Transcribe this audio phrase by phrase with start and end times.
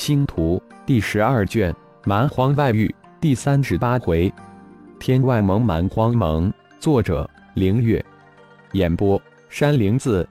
[0.00, 4.32] 星图第十二卷蛮荒外域第三十八回，
[4.98, 6.50] 天外蒙蛮荒蒙。
[6.80, 8.02] 作者：凌月。
[8.72, 9.20] 演播：
[9.50, 10.26] 山灵子。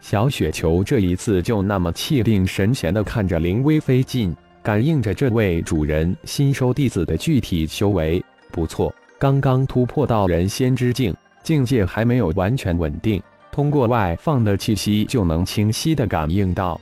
[0.00, 8.24] 小雪球这一次就那么气定神闲地看着灵威飞进，感应着这位主人新收弟子的具体修为。
[8.50, 16.80] 不错，刚刚突破到人仙之境，境界还没有完全稳定，通过外放的气息就能清晰地感应到。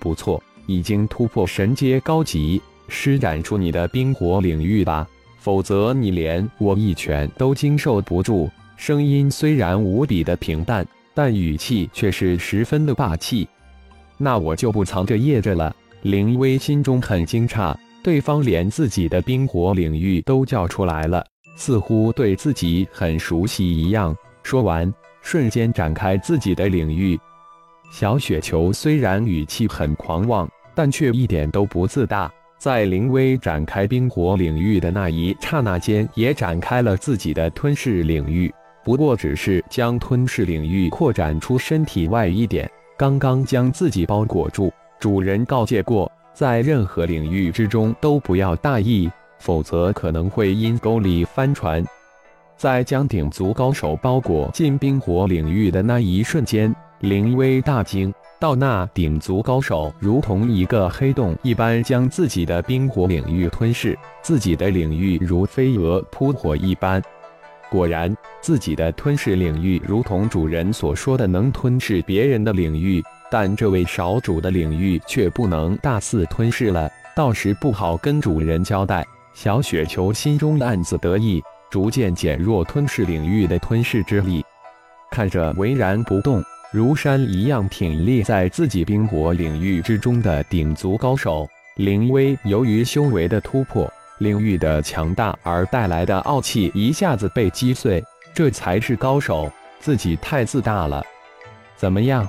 [0.00, 0.42] 不错。
[0.66, 5.06] 已经突破神阶高级，施展出你的冰火领域吧，
[5.38, 8.50] 否则你连我一拳都经受不住。
[8.76, 13.46] 声音虽然无比的平淡，但语气却是十分的霸气。
[14.18, 15.74] 那我就不藏着掖着了。
[16.02, 21.24] 林威心中很惊诧，对方连自己的冰火领域都叫出来了，
[21.56, 24.14] 似乎对自己很熟悉一样。
[24.42, 27.18] 说完，瞬间展开自己的领域。
[27.90, 32.30] 小雪球虽然语气很狂妄，但却一点都不自大。
[32.58, 38.52] 在灵威展开冰火领域的那一刹那间，也展开了自己的吞噬领域。
[38.82, 44.72] 不过，只是将吞噬领域扩展出身体外一点，刚刚将自己包裹住。
[44.98, 51.84] 主人告诫过，在任何领域之中都不要大意，否则可能会因沟里翻船。
[52.56, 56.74] 在将顶足高手包裹进冰火领域的那一瞬间。
[57.00, 67.02] 灵威大惊，到那顶族高手如同一个黑洞一般，将自己的冰火领域吞噬，自己的领域如飞蛾扑火一般。
[67.70, 79.02] 果然，自己的吞噬领域如同主人所说的，能吞噬别人的领域，但这位少主的领域却不能大肆吞噬了，到时不好跟主人交代。
[79.32, 84.44] 小雪球心中暗自得意，逐渐减弱吞噬领域的吞噬之力，
[85.10, 86.44] 看着巍然不动。
[86.74, 98.02] 如山一样挺立在自己冰火领域之中的顶足高手灵威，由于修为的突破，领域的强大而带来的傲气一下子被击碎。
[98.34, 99.48] 这才是高手，
[99.78, 101.00] 自己太自大了。
[101.76, 102.28] 怎么样？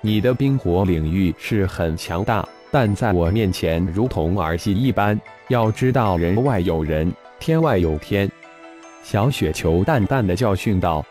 [0.00, 5.20] 你的冰火领域是很强大，但在我面前如同儿戏一般。
[5.48, 8.26] 要知道，人外有人，天外有天。
[9.02, 11.04] 小雪球淡淡的教训道：“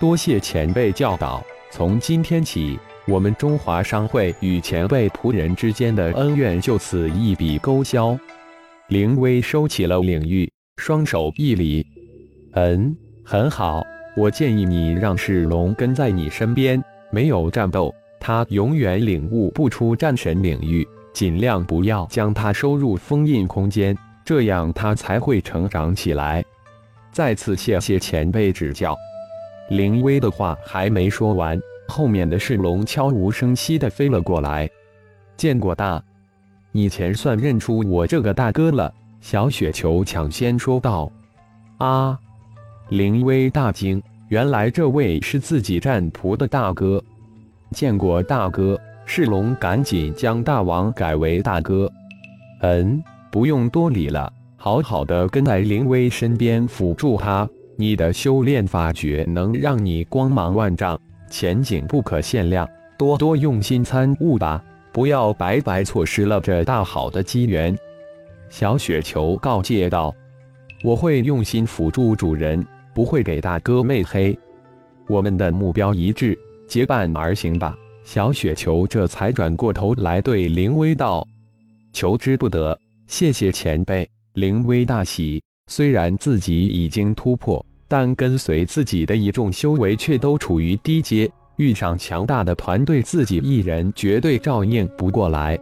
[0.00, 1.40] 多谢前辈教导。”
[1.74, 2.78] 从今天起，
[3.08, 8.14] 我们中华商会与前辈仆人之间的恩怨就此一笔勾销。
[8.88, 11.82] 灵威收起了领域，双手一礼
[12.52, 12.94] ：“嗯，
[13.24, 13.82] 很好。
[14.18, 16.78] 我建议你让世龙跟在你身边，
[17.10, 17.90] 没有战斗，
[18.20, 20.86] 他永远领悟不出战神领域。
[21.14, 23.96] 尽量不要将他收入封印空间，
[24.26, 26.44] 这样他才会成长起来。
[27.10, 28.94] 再次谢谢前辈指教。”
[29.72, 34.68] 林威的话还没说完，后面的世龙悄无声息地飞了过来。
[35.34, 36.02] 见过大，
[36.72, 38.92] 你前算认出我这个大哥了。
[39.22, 41.10] 小雪球抢先说道。
[41.78, 42.18] 啊！
[42.90, 47.02] 林威大惊，原来这位是自己战仆的大哥。
[47.70, 51.90] 见过大哥，世龙赶紧将大王改为大哥。
[52.60, 57.48] 嗯，不用多礼了，好好的跟在林威身边辅助他。
[57.76, 60.98] 你的修炼法诀能让你光芒万丈，
[61.30, 62.68] 前景不可限量。
[62.98, 64.62] 多多用心参悟吧，
[64.92, 67.76] 不要白白错失了这大好的机缘。”
[68.48, 70.14] 小雪球告诫道
[70.84, 74.38] ，“我会用心辅助主人，不会给大哥妹黑。
[75.08, 76.38] 我们的目标一致，
[76.68, 81.26] 结伴而行吧。”小雪球这才转过头来对林威道
[81.92, 85.42] ：“求之不得，谢谢前辈。”灵威大喜。
[85.74, 95.58] 虽然自己已经突破，但跟随自己的一众修为却都处于低阶，遇上强大的团队，自己一人绝对照应不过来。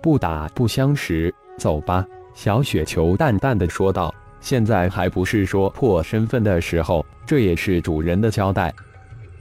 [0.00, 4.14] 不打不相识，走吧。”小雪球淡淡的说道。
[4.40, 8.72] “现在还不是说破身份的时候，这也是主人的交代。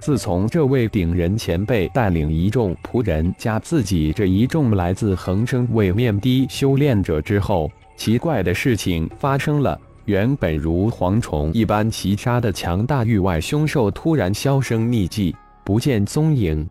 [0.02, 15.34] 自从这位顶人前辈带领一众仆人加自己这一众来自恒生位面的修炼者之后。”奇怪的事情发生了，原本如蝗虫一般袭杀的强大域外凶兽突然销声匿迹，
[15.64, 16.68] 不见踪影。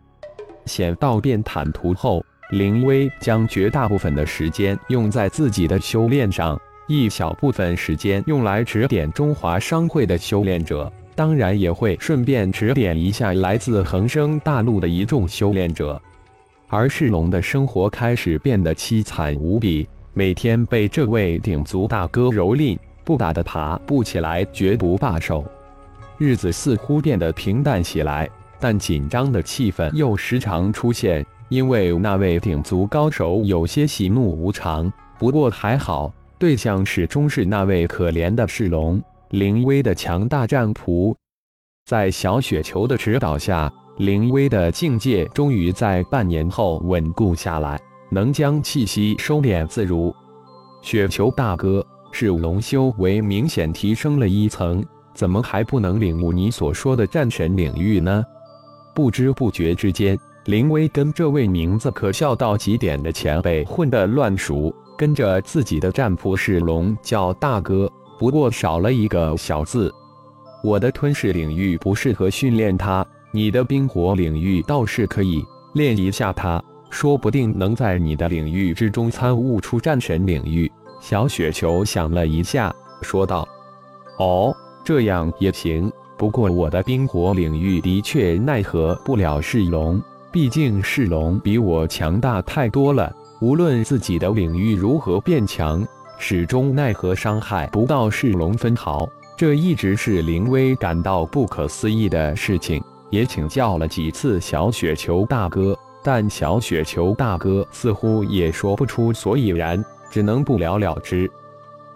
[0.67, 16.00] 险道变坦途后，林威将绝大部分的时间用在自己的修炼上，一小部分时间用来指点中华商会的修炼者，当然也会顺便指点一下来自恒生大陆的一众修炼者。
[16.69, 19.88] 而世龙的生活开始变得凄惨无比。
[20.14, 25.44] 每天被这位顶族大哥蹂躏，不打的爬不起来，绝不罢手。
[26.19, 28.28] 日子似乎变得平淡起来，
[28.60, 31.25] 但紧张的气氛又时常出现。
[31.49, 34.90] 因为那位鼎足高手有些喜怒无常。
[35.19, 41.14] 不过还好，对象始终是那位可怜的世龙灵威的强大战仆。
[41.84, 47.78] 在小雪球的指导下，灵威的境界终于在半年后稳固下来，
[48.10, 50.14] 能将气息收敛自如。
[50.81, 58.22] 雪球大哥，是龙修为明显提升了一层，怎么还不能领悟你所说的战神领域呢？
[58.94, 60.16] 不知不觉之间。
[60.46, 67.88] 林威跟这位名字可笑到极点的前辈混得乱熟，跟着自己的战仆是龙叫大哥，
[68.18, 69.92] 不过少了一个小字。
[70.64, 75.44] 我的吞噬领域不适合训练他，你的冰火领域倒是可以
[75.74, 76.60] 练一下他，
[76.90, 80.70] 说不定能在你的领域之中参悟出战神领域。
[81.02, 83.46] 小雪球想了一下，说道
[84.20, 84.54] ：“哦，
[84.84, 90.00] 这样也行，不过我的冰火领域的确奈何不了世龙。”
[90.31, 95.84] 毕竟世龙比我强大太多了，无论自己的领域如何变强，
[96.19, 99.06] 始终奈何伤害不到世龙分毫。
[99.37, 111.28] 这一直是林威感到不可思议的事情，也请教了几次小雪球大哥，但小雪球大哥似乎也说不出所以然，只能不了了之。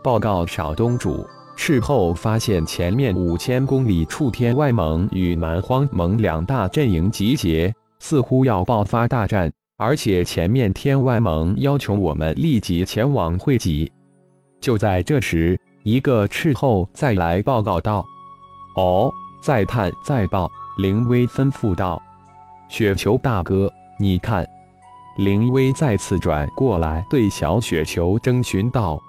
[0.03, 7.73] 报告少东主，事后发现前面五千公里处天外盟与蛮荒盟两大阵营集结。
[7.99, 13.91] 似乎要爆发大战，而且前面天外盟要求我们立即前往会集。
[14.61, 18.05] 就在这时，一个斥候再来报告道
[18.77, 19.11] ：“哦，
[19.43, 22.01] 再探再报。”灵威吩咐道
[22.69, 24.47] ：“雪球大哥，你看。”
[25.17, 29.01] 林威再次转过来对小雪球征询道：“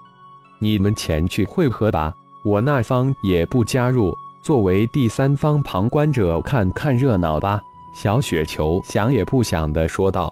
[0.57, 2.13] 你们前去会合吧，
[2.45, 7.61] 我那方也不加入，作为第三方旁观者看看热闹吧。”
[7.93, 10.31] 小雪球想也不想的说道：“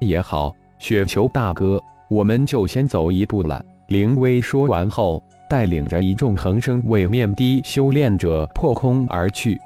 [0.00, 9.56] 也好，雪球大哥，我们就先走一步了。”林威说完后，带领着一众恒生位面的修炼者破空而去。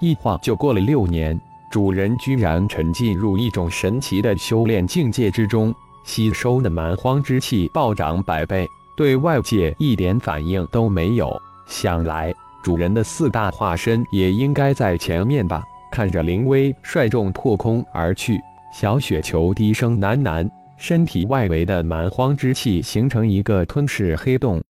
[0.00, 1.40] 一晃就过了六年，
[1.74, 5.74] 主人居然沉浸入一种神奇的修炼境界之中，
[6.04, 8.64] 吸收的蛮荒之气暴涨百倍，
[8.96, 11.36] 对外界一点反应都没有。
[11.66, 12.32] 想来，
[12.62, 15.64] 主人的四大化身也应该在前面吧。
[15.90, 18.38] 看着林威率众破空而去，
[18.72, 24.62] 小雪球低声喃喃，身体外围的蛮荒之气形成一个吞噬黑洞。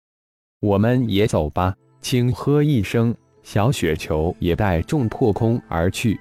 [0.62, 1.74] 我们也走吧。
[2.00, 6.18] 轻喝一声，小雪球也带众破空而去。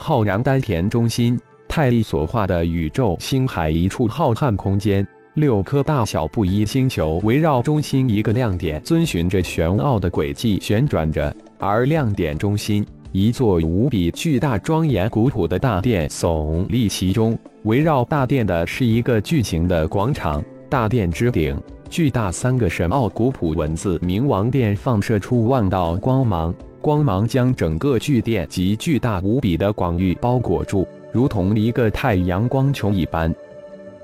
[0.00, 12.86] 浩然丹田中心，泰力所化的宇宙星海一处浩瀚空间，六颗大小不一星球围绕中心一个亮点，遵循着玄奥的轨迹旋转着，而亮点中心。
[13.10, 20.42] 一座无比巨大、庄严、古朴的大殿耸立其中，围绕大殿的是一个巨型的广场。
[20.68, 21.60] 大殿之顶，
[21.90, 33.34] 巨大三个神奥古朴文字“冥王殿”放射出万道光芒，光芒将整个巨殿及巨大无比的广域包裹住，如同一个太阳光球一般。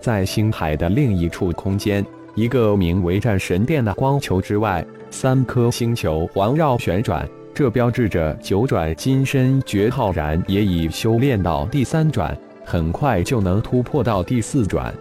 [0.00, 2.05] 在星海的另一处空间，
[2.35, 7.26] 一个名为“战神殿”的光球之外，三颗星球环绕旋转。
[7.55, 14.93] 这标志着九转金身绝浩然也已修炼到第三转，很快就能突破到第四转。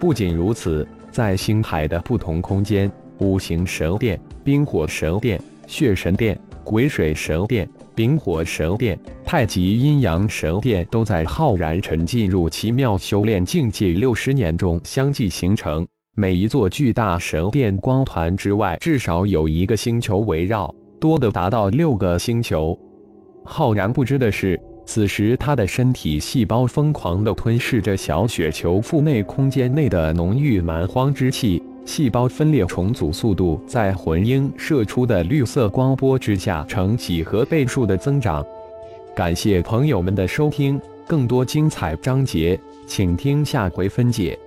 [0.00, 6.36] 不仅如此，在星海的不同空间，五行神殿、冰火神殿、血神殿、
[6.66, 15.86] 癸水神殿、丙火神殿、太极阴阳神殿，都在浩然沉浸入奇妙修炼境界六十年中相继形成。
[16.16, 20.74] 每一座巨大神殿光团之外，至少有一个星球围绕。
[20.98, 22.76] 多的达到六个星球。
[23.44, 38.44] 浩然不知的是，此时他的身体细胞疯狂地吞噬着小雪球腹内空间内的浓郁蛮荒之气，细胞分裂重组速度在魂婴射出的绿色光波之下呈几何倍数的增长。
[39.14, 44.38] 感谢朋友们的收听，更多精彩章节，请听下回分解。